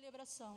[0.00, 0.56] celebração.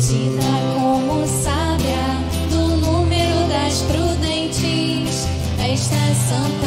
[0.00, 2.06] Tida como sábia
[2.50, 5.26] do número das prudentes,
[5.58, 6.61] esta santa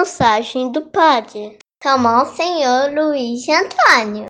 [0.00, 4.28] Mensagem do Padre Tomão Senhor Luiz Antônio.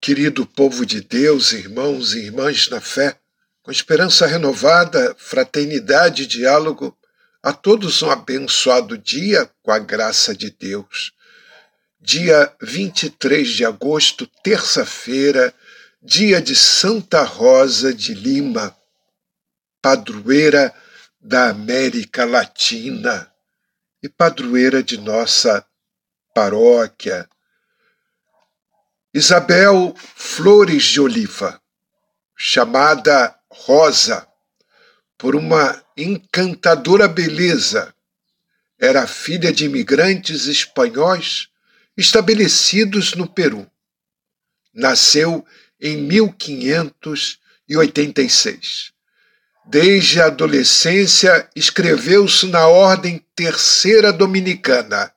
[0.00, 3.16] Querido povo de Deus, irmãos e irmãs na fé,
[3.62, 6.92] com esperança renovada, fraternidade e diálogo,
[7.40, 11.12] a todos um abençoado dia com a graça de Deus.
[12.00, 15.54] Dia 23 de agosto, terça-feira,
[16.02, 18.76] dia de Santa Rosa de Lima,
[19.80, 20.74] padroeira
[21.20, 23.30] da América Latina
[24.06, 25.66] e padroeira de nossa
[26.32, 27.28] paróquia.
[29.12, 31.60] Isabel Flores de Oliva,
[32.36, 34.28] chamada Rosa,
[35.18, 37.92] por uma encantadora beleza,
[38.78, 41.48] era filha de imigrantes espanhóis
[41.96, 43.68] estabelecidos no Peru.
[44.72, 45.44] Nasceu
[45.80, 48.92] em 1586.
[49.68, 55.12] Desde a adolescência, escreveu-se na Ordem Terceira Dominicana.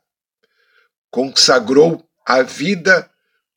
[1.11, 3.09] Consagrou a vida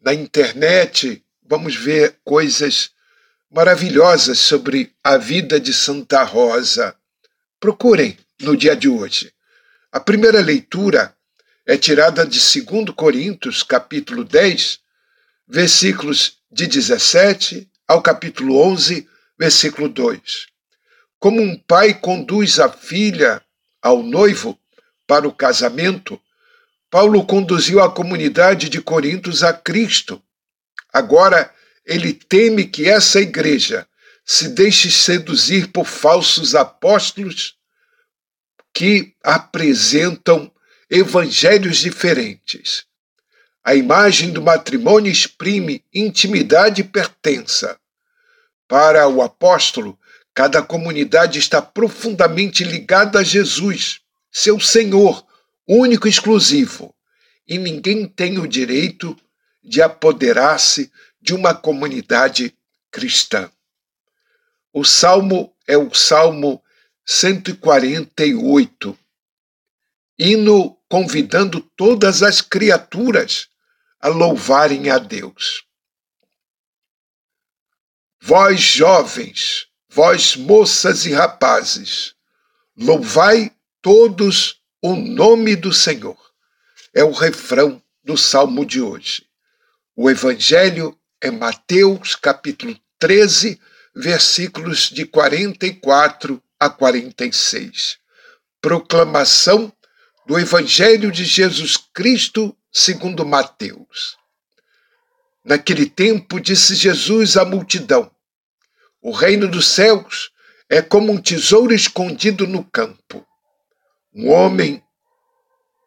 [0.00, 2.90] Na internet, vamos ver coisas
[3.50, 6.96] maravilhosas sobre a vida de Santa Rosa.
[7.58, 9.32] Procurem no dia de hoje.
[9.90, 11.16] A primeira leitura
[11.64, 14.78] é tirada de 2 Coríntios, capítulo 10,
[15.48, 19.08] versículos de 17 ao capítulo 11,
[19.38, 20.20] versículo 2.
[21.18, 23.42] Como um pai conduz a filha
[23.80, 24.58] ao noivo
[25.06, 26.20] para o casamento,
[26.90, 30.22] Paulo conduziu a comunidade de Corintos a Cristo.
[30.92, 31.50] Agora,
[31.86, 33.88] ele teme que essa igreja
[34.28, 37.54] se deixe seduzir por falsos apóstolos
[38.74, 40.52] que apresentam
[40.90, 42.84] evangelhos diferentes.
[43.64, 47.78] A imagem do matrimônio exprime intimidade e pertença.
[48.66, 49.96] Para o apóstolo,
[50.34, 54.00] cada comunidade está profundamente ligada a Jesus,
[54.30, 55.24] seu Senhor,
[55.68, 56.92] único e exclusivo,
[57.46, 59.16] e ninguém tem o direito
[59.62, 62.52] de apoderar-se de uma comunidade
[62.90, 63.50] cristã.
[64.78, 66.62] O salmo é o Salmo
[67.06, 68.98] 148,
[70.18, 73.48] hino convidando todas as criaturas
[73.98, 75.64] a louvarem a Deus.
[78.20, 82.14] Vós jovens, vós moças e rapazes,
[82.76, 83.50] louvai
[83.80, 86.18] todos o nome do Senhor.
[86.92, 89.26] É o refrão do salmo de hoje.
[89.96, 93.58] O evangelho é Mateus, capítulo 13,
[93.96, 97.96] versículos de 44 a 46.
[98.60, 99.72] Proclamação
[100.26, 104.18] do evangelho de Jesus Cristo segundo Mateus.
[105.42, 108.10] Naquele tempo disse Jesus à multidão:
[109.00, 110.30] O reino dos céus
[110.68, 113.26] é como um tesouro escondido no campo.
[114.14, 114.82] Um homem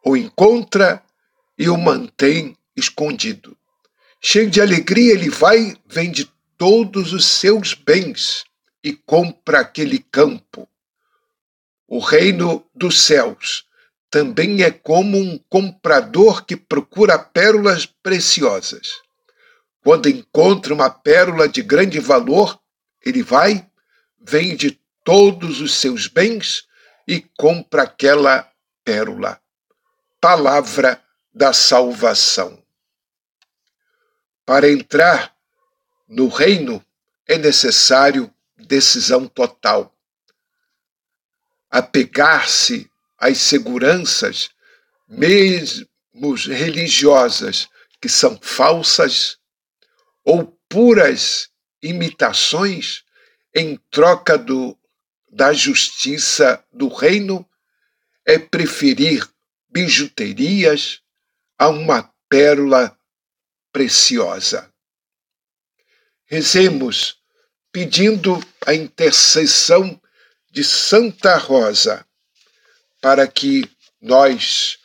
[0.03, 1.03] o encontra
[1.57, 3.55] e o mantém escondido.
[4.21, 8.43] Cheio de alegria, ele vai, vende todos os seus bens
[8.83, 10.67] e compra aquele campo.
[11.87, 13.65] O reino dos céus
[14.11, 19.01] também é como um comprador que procura pérolas preciosas.
[19.81, 22.59] Quando encontra uma pérola de grande valor,
[23.05, 23.65] ele vai,
[24.19, 26.67] vende todos os seus bens
[27.07, 28.51] e compra aquela
[28.83, 29.39] pérola.
[30.19, 31.01] Palavra
[31.33, 32.61] da salvação.
[34.45, 35.38] Para entrar
[36.09, 36.83] no reino
[37.27, 39.95] é necessário decisão total.
[41.69, 44.49] Apegar-se às seguranças,
[45.07, 45.87] mesmo
[46.47, 47.69] religiosas,
[48.01, 49.37] que são falsas
[50.25, 51.49] ou puras
[51.81, 53.03] imitações
[53.53, 54.77] em troca do,
[55.31, 57.47] da justiça do reino,
[58.25, 59.27] é preferir
[59.69, 61.01] bijuterias
[61.57, 62.97] a uma pérola
[63.71, 64.73] preciosa.
[66.29, 67.17] Rezemos
[67.71, 69.99] pedindo a intercessão
[70.51, 72.05] de Santa Rosa
[73.01, 73.67] para que
[73.99, 74.77] nós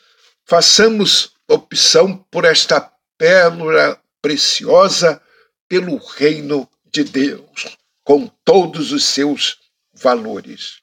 [0.43, 2.81] façamos opção por esta
[3.15, 5.21] pérola preciosa
[5.67, 9.59] pelo reino de Deus, com todos os seus
[9.93, 10.81] valores.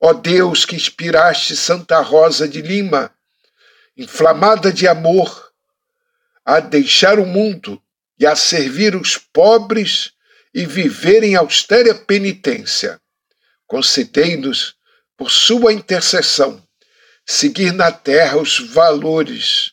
[0.00, 3.14] Ó Deus que inspiraste Santa Rosa de Lima,
[3.94, 5.52] inflamada de amor,
[6.42, 7.82] a deixar o mundo
[8.18, 10.12] e a servir os pobres
[10.52, 13.00] e viver em austera penitência.
[13.66, 14.74] Concedei-nos,
[15.16, 16.62] por sua intercessão,
[17.26, 19.72] seguir na terra os valores,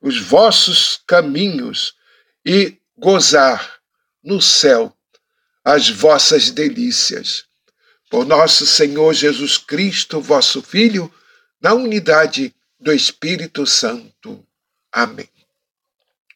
[0.00, 1.94] os vossos caminhos
[2.44, 3.80] e gozar
[4.22, 4.94] no céu
[5.64, 7.44] as vossas delícias.
[8.10, 11.12] Por nosso Senhor Jesus Cristo, vosso Filho,
[11.60, 14.44] na unidade do Espírito Santo.
[14.90, 15.31] Amém.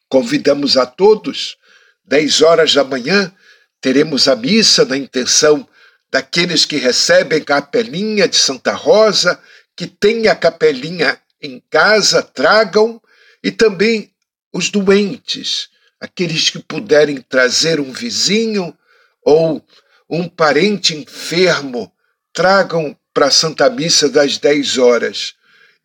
[0.09, 1.57] Convidamos a todos,
[2.05, 3.33] 10 horas da manhã,
[3.81, 5.67] teremos a missa na intenção
[6.09, 9.39] daqueles que recebem capelinha de Santa Rosa,
[9.75, 13.01] que têm a capelinha em casa, tragam,
[13.43, 14.11] e também
[14.51, 15.69] os doentes,
[15.99, 18.75] aqueles que puderem trazer um vizinho
[19.23, 19.63] ou
[20.09, 21.91] um parente enfermo,
[22.33, 25.35] tragam para a Santa Missa das 10 horas.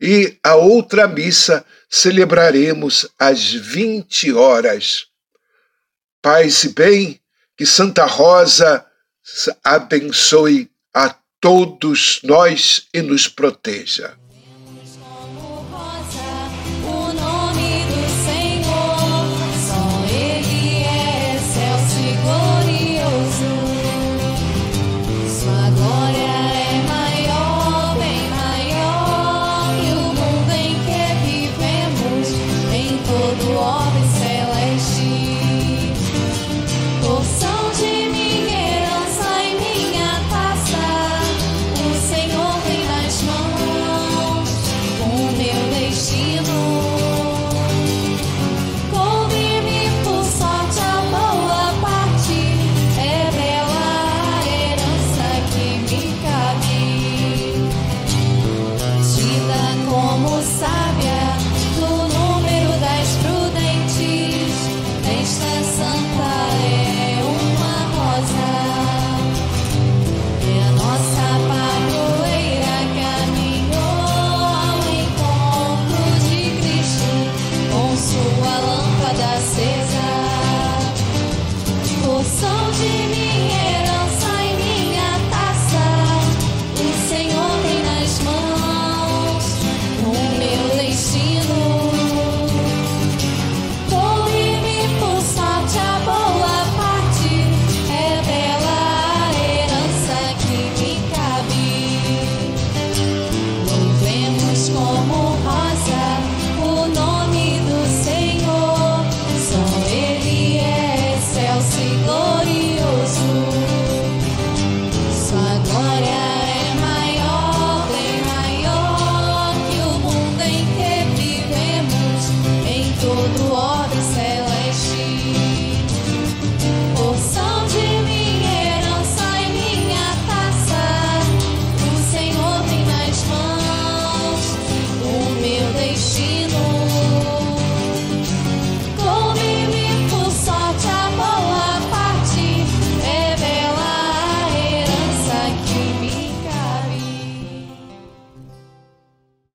[0.02, 5.06] E a outra missa celebraremos às 20 horas.
[6.20, 7.20] Paz e bem,
[7.56, 8.84] que Santa Rosa
[9.62, 14.18] abençoe a todos nós e nos proteja.